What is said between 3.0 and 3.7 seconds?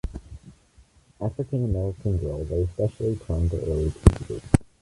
prone to